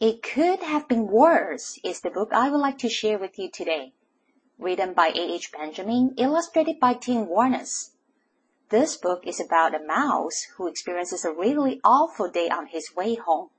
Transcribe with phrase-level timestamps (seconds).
[0.00, 3.50] It Could Have Been Worse is the book I would like to share with you
[3.50, 3.94] today.
[4.56, 5.18] Written by A.
[5.18, 5.50] H.
[5.50, 7.96] Benjamin, illustrated by Tim Warnes.
[8.68, 13.16] This book is about a mouse who experiences a really awful day on his way
[13.16, 13.50] home.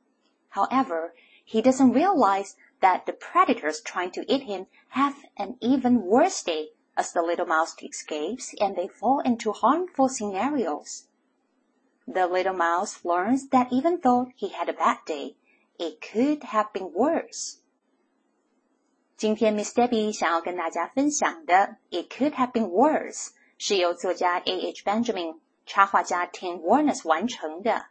[0.52, 6.42] However, he doesn't realize that the predators trying to eat him have an even worse
[6.42, 11.10] day as the little mouse escapes and they fall into harmful scenarios.
[12.08, 15.36] The little mouse learns that even though he had a bad day,
[15.80, 17.56] It could have been worse.
[19.16, 24.60] 今天 Miss Debbie 想要跟大家分享的，It could have been worse，是由作家 A.
[24.60, 24.84] H.
[24.84, 27.86] Benjamin、插画家 Tim Warnes 完成的。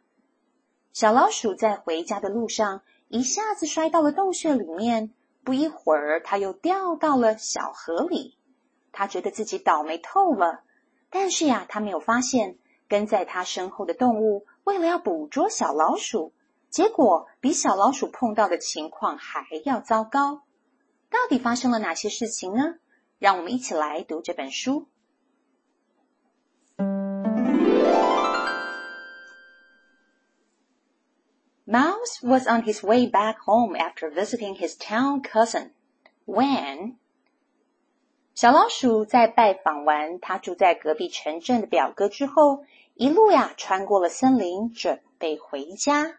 [0.92, 8.36] 小老鼠在回家的路上一下子摔到了洞穴里面，不一会儿，它又掉到了小河里。
[8.92, 10.62] 它觉得自己倒霉透了，
[11.08, 16.34] 但是呀，它没有发现跟在它身后的动物为了要捕捉小老鼠。
[16.70, 20.42] 结果比小老鼠碰到的情况还要糟糕。
[21.10, 22.74] 到底发生了哪些事情呢？
[23.18, 24.86] 让我们一起来读这本书。
[31.66, 35.72] Mouse was on his way back home after visiting his town cousin.
[36.24, 36.96] When
[38.34, 46.18] 小老鼠在拜访完他住在隔壁城镇的表哥之后，一路呀穿过了森林，准备回家。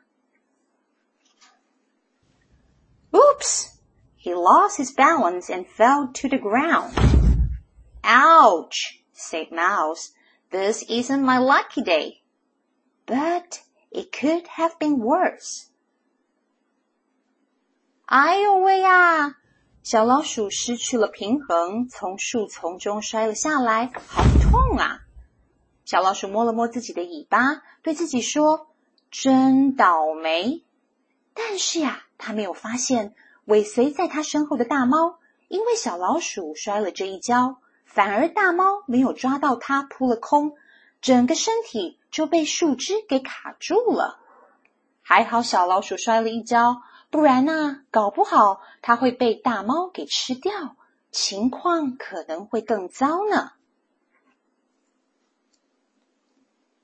[3.14, 3.78] Oops!
[4.17, 6.95] He lost his balance and fell to the ground.
[8.02, 9.02] Ouch!
[9.12, 10.12] said Mouse.
[10.51, 12.23] This isn't my lucky day.
[13.07, 15.68] But it could have been worse.
[18.07, 19.36] 哎呦喂呀！
[19.83, 25.01] 小老鼠失去了平衡，从树丛中摔了下来，好痛啊！
[25.85, 30.64] 小老鼠摸了摸自己的尾巴，对自己说：“真倒霉。”
[31.35, 33.15] 但是呀， 他没有发现
[33.45, 40.55] 尾随在他身后的大猫，因为小老鼠摔了这一跤，反而大猫没有抓到它，扑了空，
[41.02, 44.19] 整个身体就被树枝给卡住了。
[45.02, 50.75] 还好小老鼠摔了一跤，不然呢，搞不好它会被大猫给吃掉，
[51.09, 53.53] 情况可能会更糟呢。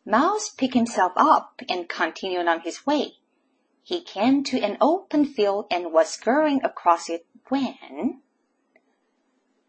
[0.06, 3.16] Mouse picked himself up and continued on his way.
[3.85, 8.21] He came to an open field and was scurrying across it when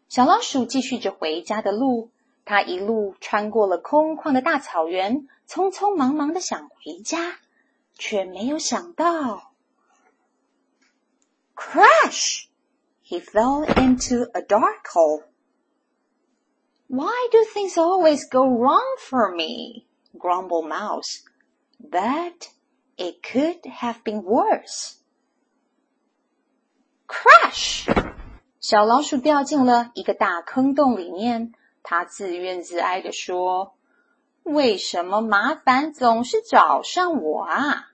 [0.08, 2.10] 小老鼠继续着回家的路。
[2.44, 7.38] 它一路穿过了空旷的大草原，匆匆忙忙的想回家，
[7.94, 9.52] 却没有想到，
[11.54, 12.46] crash!
[13.04, 15.22] He fell into a dark hole.
[16.88, 19.86] Why do things always go wrong for me?
[20.18, 21.22] grumbled Mouse.
[21.78, 22.48] But
[22.97, 24.95] It could have been worse.
[27.07, 27.87] Crash!
[28.59, 31.53] 小老鼠掉进了一个大坑洞里面。
[31.83, 33.75] 它自怨自艾地说
[34.43, 37.91] ：“为什么麻烦总是找上我啊？”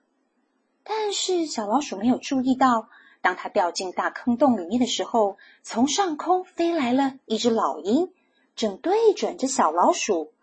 [0.83, 2.89] 但是小老鼠没有注意到，
[3.21, 8.11] 当它掉进大坑洞里面的时候，从上空飞来了一只老鹰，
[8.55, 10.33] 正对准着小老鼠。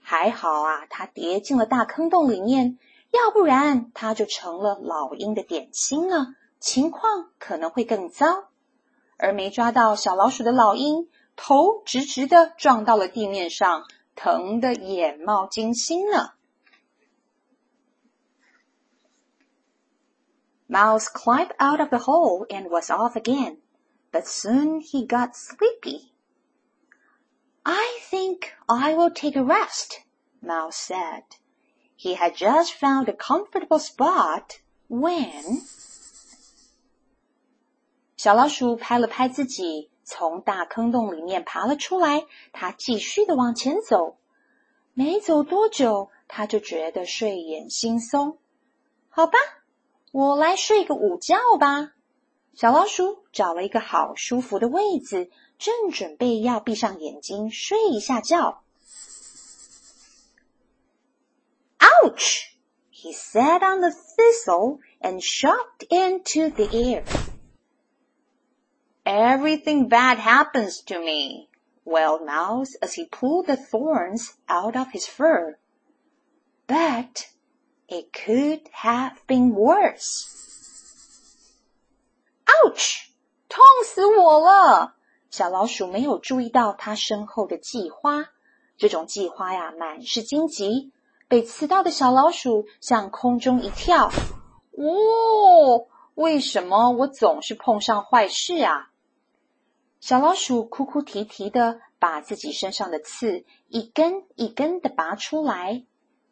[0.00, 2.78] 还好啊，它跌进了大坑洞里面。
[3.13, 8.49] 要不然，它就成了老鹰的点心了，情况可能会更糟。
[9.17, 13.83] 而没抓到小老鼠的老鹰，头直直的撞到了地面上，
[14.15, 16.35] 疼得眼冒金星了。
[20.69, 23.57] Mouse climbed out of the hole and was off again,
[24.11, 26.11] but soon he got sleepy.
[27.63, 30.01] I think I will take a rest,
[30.41, 31.23] Mouse said.
[32.04, 34.58] He had just found a comfortable spot
[34.90, 35.62] when
[38.18, 42.26] 小老鼠拍了拍自己，从大坑洞里面爬了出来。
[42.52, 44.18] 它继续的往前走，
[44.92, 48.36] 没走多久，它就觉得睡眼惺忪。
[49.08, 49.38] 好吧，
[50.12, 51.92] 我来睡个午觉吧。
[52.52, 58.63] 小老鼠找了一个好舒服的位子，正准备要闭上眼睛睡一下觉。
[62.03, 62.57] Ouch!
[62.89, 67.05] He sat on the thistle and shot into the air.
[69.09, 71.49] everything bad happens to me,
[71.83, 75.57] wailed Mouse as he pulled the thorns out of his fur.
[76.67, 77.27] But
[77.87, 80.35] it could have been worse.
[82.47, 83.11] Ouch!
[83.47, 84.93] 痛死我了！
[85.31, 88.29] 小老鼠没有注意到它身后的蓟花，
[88.77, 90.91] 这种蓟花呀，满是荆棘。
[91.34, 98.92] 被刺到的小老鼠向空中一跳，哦，为什么我总是碰上坏事啊？
[99.98, 105.84] 小老鼠哭哭啼啼的把自己身上的刺一根一根的拔出来，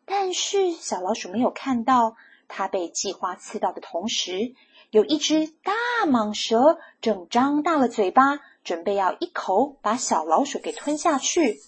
[0.05, 2.15] 但是小老鼠没有看到，
[2.47, 4.55] 它被蓟花刺到的同时，
[4.93, 5.73] 有一只大
[6.07, 11.61] 蟒蛇正张大了嘴巴，准备要一口把小老鼠给吞下去。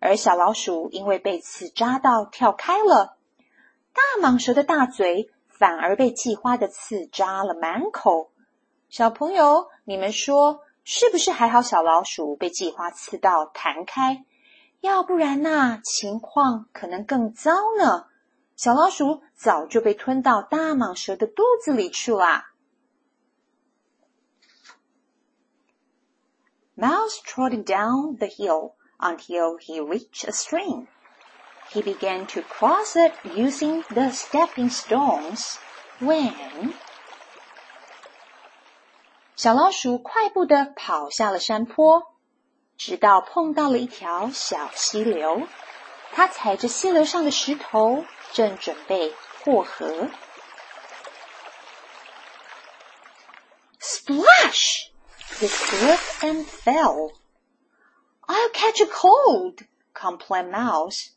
[0.00, 3.18] 而小老鼠因为被刺扎到跳开了，
[3.92, 8.32] 大蟒蛇的大嘴反而被蓟花的刺扎了满口。
[8.88, 11.60] 小朋友，你们说是不是还好？
[11.60, 14.24] 小老鼠被蓟花刺到弹开，
[14.80, 18.06] 要不然呐，情况可能更糟呢。
[18.56, 22.46] 小老鼠早就被吞到大蟒蛇的肚子里去了。
[26.76, 28.72] Mouse trotted down the hill.
[28.99, 30.87] until he reached a stream.
[31.71, 35.57] He began to cross it using the stepping stones
[35.99, 36.73] when
[39.35, 42.13] 小老鼠快步的跑下了山坡，
[42.77, 45.47] 直到碰到了一条小溪流。
[46.11, 49.13] 它踩着溪流上的石头，正准备
[49.43, 50.09] 过河。
[53.81, 54.91] Splash!
[55.39, 57.11] He slipped and fell.
[58.30, 61.10] I'll catch a cold, complained Mouse.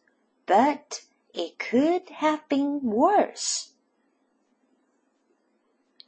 [0.47, 3.67] But it could have been worse.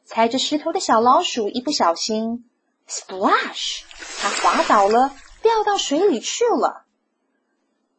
[0.04, 2.50] 踩着石头的小老鼠一不小心
[2.88, 3.84] ，splash，
[4.20, 5.14] 它滑倒了，
[5.44, 6.86] 掉到水里去了。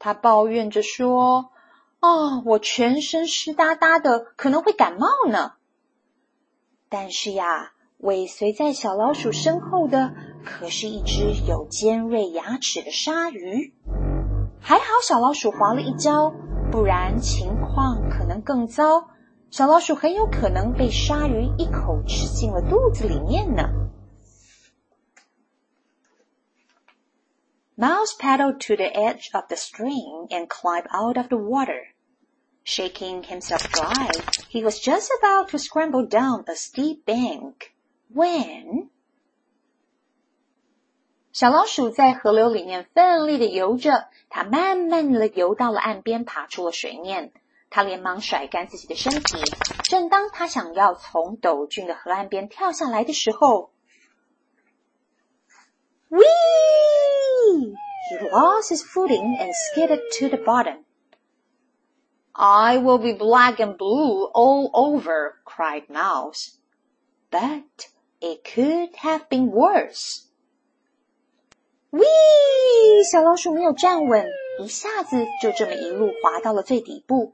[0.01, 1.53] 它抱怨着说
[2.03, 5.53] ：“哦，我全身湿哒哒的，可能会感冒呢。”
[6.91, 7.73] 但是呀。
[8.01, 10.13] 尾随在小老鼠身后的
[10.46, 13.74] 可是一只有尖锐牙齿的鲨鱼。
[14.60, 16.34] 还好小老鼠滑了一跤，
[16.72, 19.10] 不然情况可能更糟。
[19.50, 23.64] 小老鼠很有可能被鲨鱼一口吃进了肚子里面呢。
[27.76, 31.82] Mouse paddled to the edge of the stream and climbed out of the water.
[32.64, 34.12] Shaking himself dry,
[34.52, 37.74] he was just about to scramble down a steep bank.
[38.14, 38.90] When
[41.36, 47.32] 小老鼠在河流里面奋力的游着，它慢慢的游到了岸边，爬出了水面。
[47.70, 49.38] 它连忙甩干自己的身体。
[49.84, 53.72] 正当它想要从陡峻的河岸边跳下来的时候，
[56.10, 57.74] Wee!
[58.10, 60.84] He lost his footing and skidded to the bottom.
[62.34, 66.58] I will be black and blue all over, cried Mouse.
[67.30, 67.64] But
[68.22, 70.25] It could have been worse.
[71.97, 73.05] 喂！
[73.11, 74.27] 小老鼠没有站稳，
[74.61, 77.33] 一下子就这么一路滑到了最底部。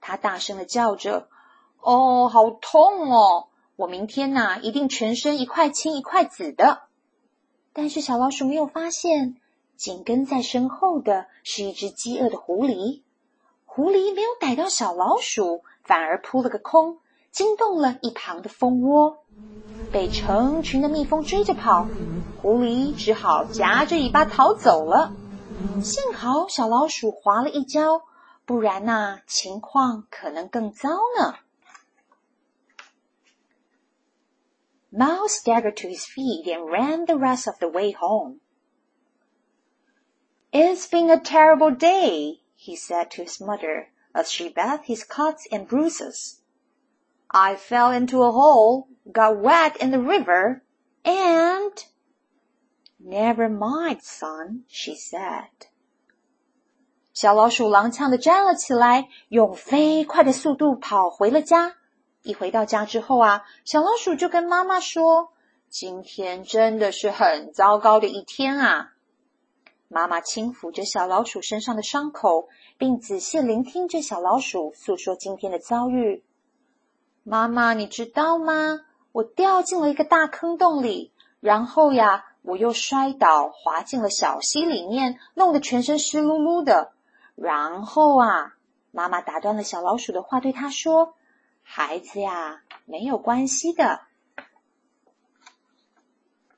[0.00, 1.28] 它大声的叫着
[1.82, 3.48] ：“哦，好痛哦！
[3.74, 6.82] 我明天呐，一定全身一块青一块紫的。”
[7.74, 9.36] 但是小老鼠没有发现，
[9.76, 13.02] 紧跟在身后的是一只饥饿的狐狸。
[13.66, 16.98] 狐狸没有逮到小老鼠，反而扑了个空，
[17.32, 19.24] 惊动了一旁的蜂窝。
[19.91, 21.87] 被成群的蜜蜂追着跑，
[22.41, 25.13] 狐狸只好夹着尾巴逃走了。
[25.81, 28.03] 幸好小老鼠滑了一跤，
[28.45, 31.35] 不然呐，情况可能更糟呢。
[34.91, 38.39] Mouse staggered to his feet and ran the rest of the way home.
[40.51, 45.47] It's been a terrible day, he said to his mother as she bathed his cuts
[45.49, 46.35] and bruises.
[47.27, 50.62] I fell into a hole got wet in the river,
[51.02, 51.72] and
[53.00, 55.48] Never mind, son, she said.
[57.14, 61.76] 小老鼠踉跄的站了起来，用飞快的速度跑回了家。
[62.22, 65.32] 一回到家之后啊，小老鼠就跟妈妈说
[65.70, 68.94] ：“今天真的是很糟糕的一天啊！”
[69.88, 76.24] 妈妈轻抚着小老鼠身上的伤口，并仔细聆听着小老鼠诉说今天的遭遇。
[77.22, 78.80] 妈妈，你知道吗？
[79.18, 86.92] 我掉进了一个大坑洞里，然后呀，我又摔倒，滑进了小溪里面，弄得全身湿漉漉的。
[87.34, 88.54] 然后啊，
[88.92, 91.16] 妈妈打断了小老鼠的话，对他说
[91.64, 94.02] ：“孩子呀，没有关系的。”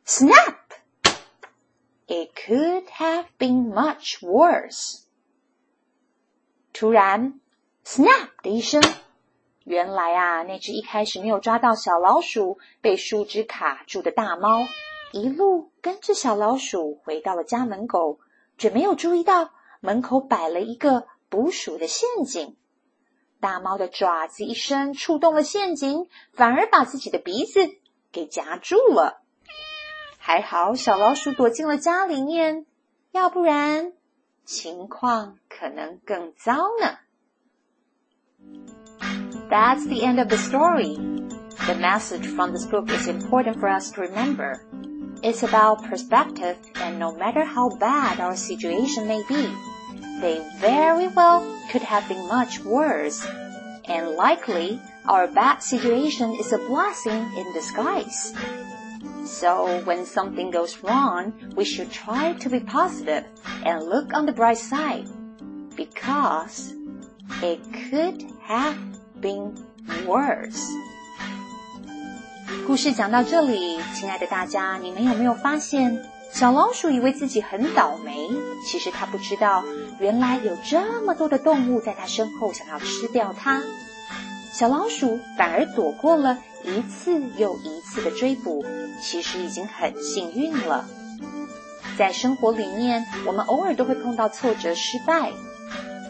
[0.04, 0.56] Snap!
[2.08, 5.04] It could have been much worse.
[6.74, 7.40] 突然
[7.86, 8.82] ，snap 的一声，
[9.70, 14.66] 原来啊，那只一开始没有抓到小老鼠被树枝卡住的大猫，
[15.12, 18.18] 一路跟着小老鼠回到了家门口，
[18.58, 22.56] 却没有注意到门口摆了一个捕鼠的陷阱。
[23.38, 27.60] 大猫的爪子一伸，触动了陷阱，反而把自己的鼻子
[28.10, 29.22] 给夹住了。
[30.18, 32.66] 还好小老鼠躲进了家里面，
[33.12, 33.92] 要不然
[34.44, 36.98] 情况可能更糟呢。
[39.50, 40.94] That's the end of the story.
[41.66, 44.64] The message from this book is important for us to remember.
[45.24, 49.52] It's about perspective, and no matter how bad our situation may be,
[50.20, 51.42] they very well
[51.72, 53.26] could have been much worse.
[53.86, 58.32] And likely, our bad situation is a blessing in disguise.
[59.24, 63.24] So when something goes wrong, we should try to be positive
[63.66, 65.08] and look on the bright side.
[65.74, 66.72] Because
[67.42, 68.89] it could have
[69.20, 69.52] been
[70.06, 70.68] worse.
[72.66, 78.28] 故事讲到这里，亲爱的大家，你们有没有发现，小老鼠以为自己很倒霉，
[78.66, 79.64] 其实它不知道，
[79.98, 83.62] 原来有这么多的动物在它身后想要吃掉它。
[84.52, 88.64] 小老鼠反而躲过了一次又一次的追捕，
[89.00, 90.84] 其实已经很幸运了。
[91.96, 95.32] 在生活里面，我们偶尔都会碰到挫折、失败，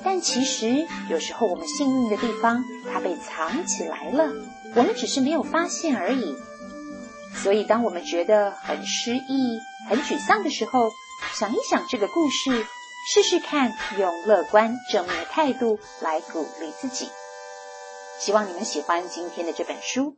[0.02, 4.32] 但其实有时候我们幸运的地方，它被藏起来了，
[4.74, 6.36] 我们只是没有发现而已。
[7.34, 10.90] 所以，当我们觉得很失意、很沮丧的时候，
[11.34, 12.66] 想一想这个故事，
[13.12, 17.08] 试试看用乐观正面的态度来鼓励自己。
[18.18, 20.16] 希望你们喜欢今天的这本书。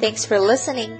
[0.00, 0.99] Thanks for listening.